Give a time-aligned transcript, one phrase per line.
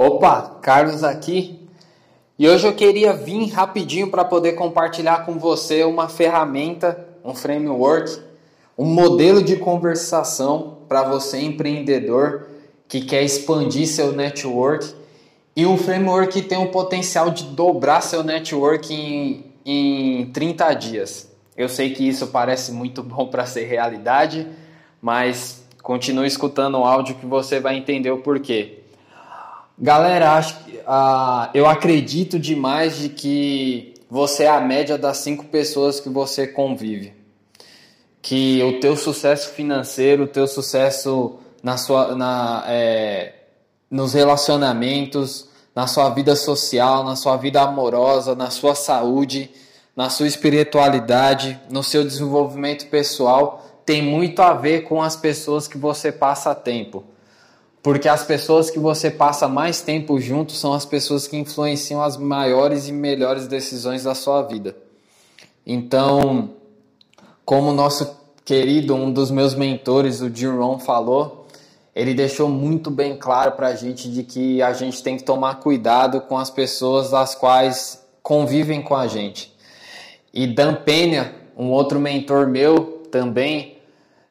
[0.00, 1.58] Opa, Carlos aqui.
[2.38, 8.16] E hoje eu queria vir rapidinho para poder compartilhar com você uma ferramenta, um framework,
[8.78, 12.46] um modelo de conversação para você empreendedor
[12.86, 14.94] que quer expandir seu network
[15.56, 21.32] e um framework que tem o potencial de dobrar seu network em, em 30 dias.
[21.56, 24.46] Eu sei que isso parece muito bom para ser realidade,
[25.02, 28.84] mas continue escutando o áudio que você vai entender o porquê.
[29.80, 36.00] Galera, acho, uh, eu acredito demais de que você é a média das cinco pessoas
[36.00, 37.14] que você convive.
[38.20, 43.34] Que o teu sucesso financeiro, o teu sucesso na sua, na, é,
[43.88, 49.48] nos relacionamentos, na sua vida social, na sua vida amorosa, na sua saúde,
[49.94, 55.78] na sua espiritualidade, no seu desenvolvimento pessoal, tem muito a ver com as pessoas que
[55.78, 57.04] você passa tempo.
[57.88, 62.18] Porque as pessoas que você passa mais tempo junto são as pessoas que influenciam as
[62.18, 64.76] maiores e melhores decisões da sua vida.
[65.66, 66.50] Então,
[67.46, 71.46] como nosso querido, um dos meus mentores, o Jim Rohn, falou,
[71.96, 75.54] ele deixou muito bem claro para a gente de que a gente tem que tomar
[75.54, 79.56] cuidado com as pessoas as quais convivem com a gente.
[80.30, 83.77] E Dan Penha, um outro mentor meu também,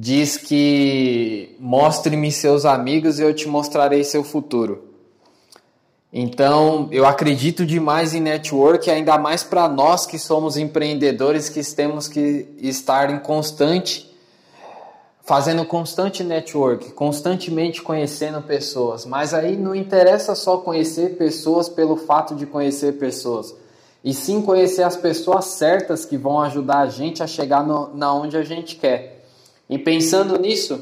[0.00, 4.84] diz que mostre-me seus amigos e eu te mostrarei seu futuro.
[6.12, 12.06] Então, eu acredito demais em network, ainda mais para nós que somos empreendedores que temos
[12.06, 14.06] que estar em constante
[15.24, 19.04] fazendo constante network, constantemente conhecendo pessoas.
[19.04, 23.54] Mas aí não interessa só conhecer pessoas pelo fato de conhecer pessoas,
[24.02, 28.14] e sim conhecer as pessoas certas que vão ajudar a gente a chegar no, na
[28.14, 29.17] onde a gente quer.
[29.68, 30.80] E pensando nisso,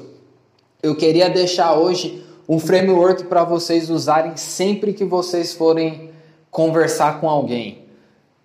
[0.83, 6.11] eu queria deixar hoje um framework para vocês usarem sempre que vocês forem
[6.51, 7.85] conversar com alguém.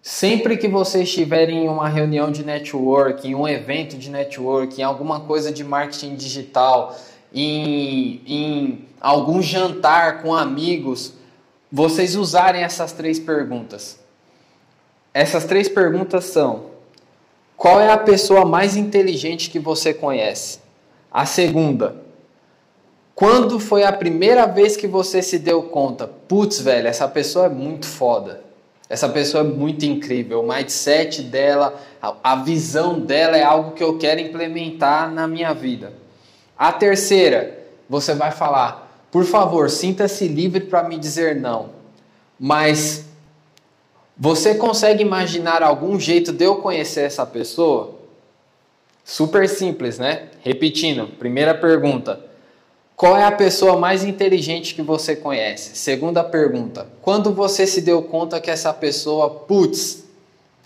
[0.02, 4.84] Sempre que vocês estiverem em uma reunião de network, em um evento de network, em
[4.84, 6.96] alguma coisa de marketing digital,
[7.32, 11.14] em, em algum jantar com amigos,
[11.72, 14.00] vocês usarem essas três perguntas.
[15.14, 16.71] Essas três perguntas são:
[17.62, 20.58] qual é a pessoa mais inteligente que você conhece?
[21.12, 21.96] A segunda,
[23.14, 26.08] quando foi a primeira vez que você se deu conta?
[26.08, 28.42] Putz, velho, essa pessoa é muito foda.
[28.90, 30.42] Essa pessoa é muito incrível.
[30.42, 35.94] O mindset dela, a visão dela é algo que eu quero implementar na minha vida.
[36.58, 41.70] A terceira, você vai falar: por favor, sinta-se livre para me dizer não.
[42.40, 43.06] Mas
[44.24, 47.96] você consegue imaginar algum jeito de eu conhecer essa pessoa?
[49.04, 50.28] Super simples, né?
[50.44, 52.20] Repetindo, primeira pergunta:
[52.96, 55.76] qual é a pessoa mais inteligente que você conhece?
[55.76, 60.04] Segunda pergunta: quando você se deu conta que essa pessoa, putz,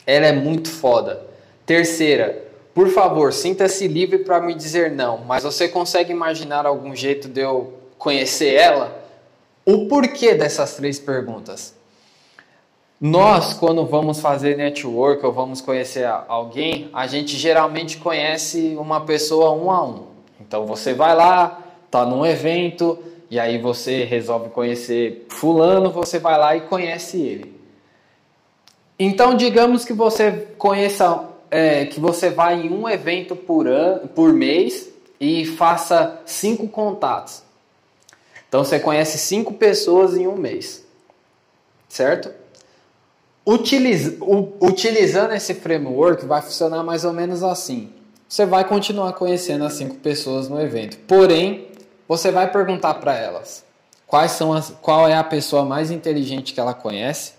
[0.06, 1.26] ela é muito foda?
[1.66, 7.30] Terceira: por favor, sinta-se livre para me dizer não, mas você consegue imaginar algum jeito
[7.30, 9.02] de eu conhecer ela?
[9.66, 11.74] O porquê dessas três perguntas?
[13.00, 19.52] Nós, quando vamos fazer network ou vamos conhecer alguém, a gente geralmente conhece uma pessoa
[19.52, 20.04] um a um.
[20.40, 21.62] Então você vai lá,
[21.92, 22.98] tá num evento
[23.30, 27.60] e aí você resolve conhecer fulano, você vai lá e conhece ele.
[28.98, 34.32] Então digamos que você conheça, é, que você vai em um evento por ano, por
[34.32, 34.88] mês
[35.20, 37.44] e faça cinco contatos.
[38.48, 40.86] Então você conhece cinco pessoas em um mês,
[41.90, 42.45] certo?
[43.46, 44.18] Utiliz,
[44.60, 47.92] utilizando esse framework vai funcionar mais ou menos assim.
[48.28, 51.68] Você vai continuar conhecendo as cinco pessoas no evento, porém
[52.08, 53.64] você vai perguntar para elas
[54.08, 57.34] quais são as, qual é a pessoa mais inteligente que ela conhece,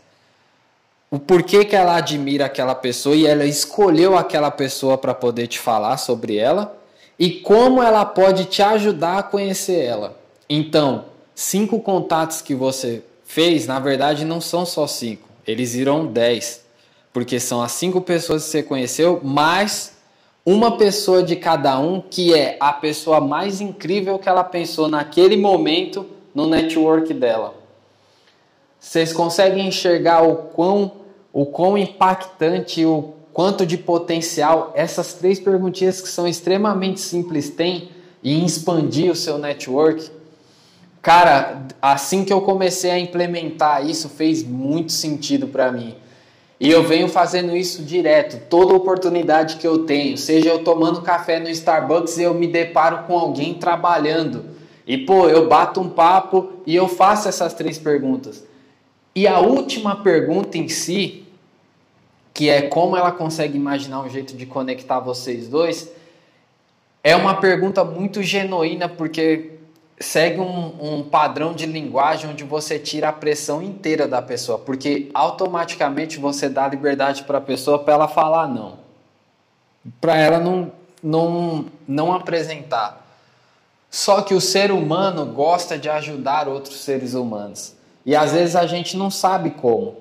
[1.10, 5.58] o porquê que ela admira aquela pessoa e ela escolheu aquela pessoa para poder te
[5.58, 6.76] falar sobre ela
[7.18, 10.16] e como ela pode te ajudar a conhecer ela.
[10.48, 16.64] Então, cinco contatos que você fez, na verdade, não são só cinco, eles irão dez,
[17.12, 19.94] porque são as cinco pessoas que você conheceu mais
[20.44, 25.36] uma pessoa de cada um que é a pessoa mais incrível que ela pensou naquele
[25.36, 27.54] momento no network dela.
[28.78, 30.92] Vocês conseguem enxergar o quão,
[31.32, 37.90] o quão impactante, o quanto de potencial essas três perguntinhas que são extremamente simples têm
[38.22, 40.10] em expandir o seu network?
[41.06, 45.94] Cara, assim que eu comecei a implementar isso, fez muito sentido para mim.
[46.58, 51.38] E eu venho fazendo isso direto, toda oportunidade que eu tenho, seja eu tomando café
[51.38, 54.46] no Starbucks e eu me deparo com alguém trabalhando.
[54.84, 58.42] E pô, eu bato um papo e eu faço essas três perguntas.
[59.14, 61.22] E a última pergunta em si,
[62.34, 65.88] que é como ela consegue imaginar um jeito de conectar vocês dois,
[67.04, 69.55] é uma pergunta muito genuína, porque
[69.98, 75.10] segue um, um, padrão de linguagem onde você tira a pressão inteira da pessoa, porque
[75.14, 78.78] automaticamente você dá liberdade para a pessoa para ela falar não,
[80.00, 80.70] para ela não,
[81.02, 83.04] não, não apresentar.
[83.90, 88.66] Só que o ser humano gosta de ajudar outros seres humanos e às vezes a
[88.66, 89.96] gente não sabe como.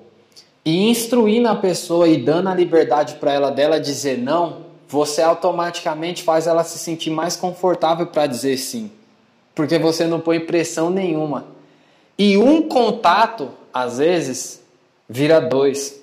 [0.62, 6.22] E instruir na pessoa e dando a liberdade para ela dela dizer não, você automaticamente
[6.22, 8.90] faz ela se sentir mais confortável para dizer sim
[9.56, 11.46] porque você não põe pressão nenhuma.
[12.16, 14.62] E um contato, às vezes,
[15.08, 15.98] vira dois.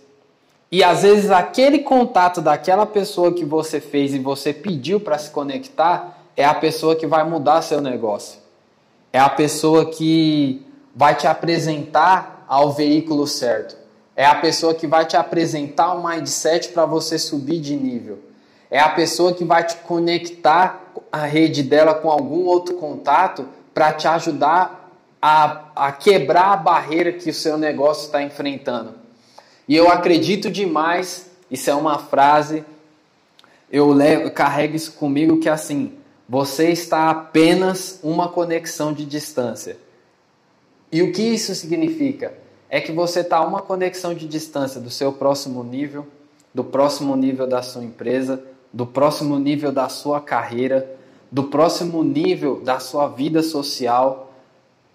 [0.71, 5.29] E às vezes aquele contato daquela pessoa que você fez e você pediu para se
[5.29, 8.39] conectar é a pessoa que vai mudar seu negócio.
[9.13, 10.65] É a pessoa que
[10.95, 13.77] vai te apresentar ao veículo certo.
[14.15, 18.17] É a pessoa que vai te apresentar um mindset para você subir de nível.
[18.71, 23.93] É a pessoa que vai te conectar a rede dela com algum outro contato para
[23.93, 24.89] te ajudar
[25.21, 28.95] a, a quebrar a barreira que o seu negócio está enfrentando.
[29.67, 32.65] E eu acredito demais, isso é uma frase,
[33.71, 35.93] eu, levo, eu carrego isso comigo que é assim,
[36.27, 39.77] você está apenas uma conexão de distância.
[40.91, 42.33] E o que isso significa?
[42.67, 46.07] É que você está uma conexão de distância do seu próximo nível,
[46.51, 48.43] do próximo nível da sua empresa,
[48.73, 51.02] do próximo nível da sua carreira,
[51.33, 54.31] do próximo nível da sua vida social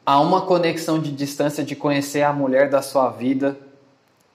[0.06, 3.58] a uma conexão de distância de conhecer a mulher da sua vida,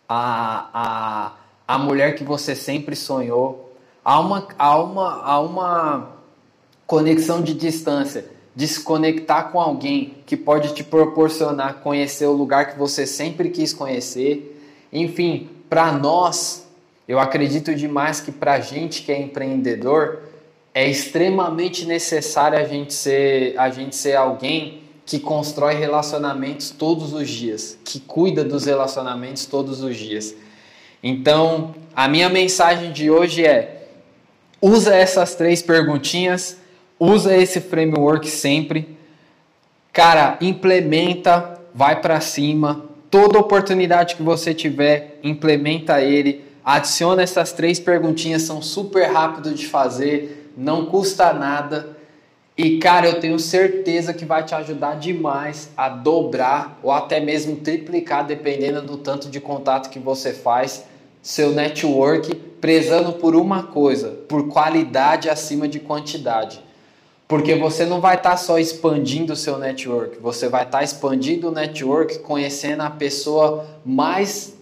[0.08, 1.32] a, a,
[1.66, 3.74] a mulher que você sempre sonhou,
[4.04, 6.10] a uma, a, uma, a uma
[6.86, 12.74] conexão de distância, de se conectar com alguém que pode te proporcionar conhecer o lugar
[12.74, 14.62] que você sempre quis conhecer.
[14.92, 16.68] Enfim, para nós,
[17.08, 20.33] eu acredito demais que para gente que é empreendedor,
[20.74, 27.30] é extremamente necessário a gente ser, a gente ser alguém que constrói relacionamentos todos os
[27.30, 30.34] dias, que cuida dos relacionamentos todos os dias.
[31.04, 33.88] Então, a minha mensagem de hoje é:
[34.62, 36.58] usa essas três perguntinhas,
[37.00, 38.98] usa esse framework sempre.
[39.92, 42.86] Cara, implementa, vai para cima.
[43.12, 46.46] Toda oportunidade que você tiver, implementa ele.
[46.66, 51.98] Adiciona essas três perguntinhas, são super rápido de fazer não custa nada.
[52.56, 57.56] E cara, eu tenho certeza que vai te ajudar demais a dobrar ou até mesmo
[57.58, 60.86] triplicar, dependendo do tanto de contato que você faz,
[61.22, 66.62] seu network, prezando por uma coisa, por qualidade acima de quantidade.
[67.28, 70.84] Porque você não vai estar tá só expandindo o seu network, você vai estar tá
[70.84, 74.54] expandindo o network, conhecendo a pessoa mais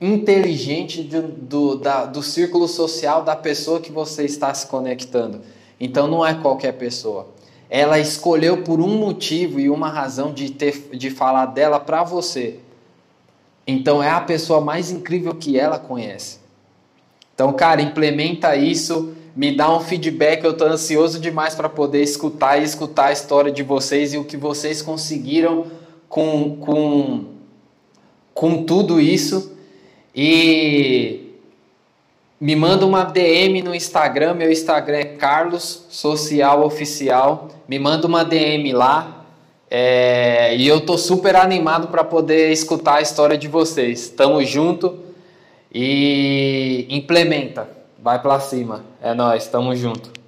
[0.00, 5.42] inteligente do, do, da, do círculo social da pessoa que você está se conectando.
[5.78, 7.28] Então não é qualquer pessoa.
[7.68, 12.58] Ela escolheu por um motivo e uma razão de, ter, de falar dela para você.
[13.66, 16.40] Então é a pessoa mais incrível que ela conhece.
[17.34, 20.44] Então, cara, implementa isso, me dá um feedback.
[20.44, 24.24] Eu estou ansioso demais para poder escutar e escutar a história de vocês e o
[24.24, 25.66] que vocês conseguiram
[26.08, 27.24] com, com,
[28.34, 29.56] com tudo isso.
[30.14, 31.34] E
[32.40, 37.48] me manda uma DM no Instagram, meu Instagram é Carlos Social Oficial.
[37.68, 39.24] Me manda uma DM lá.
[39.70, 44.08] É, e eu tô super animado para poder escutar a história de vocês.
[44.08, 44.98] Tamo junto
[45.72, 47.68] e implementa.
[48.02, 48.84] Vai para cima.
[49.00, 50.19] É nós, tamo junto.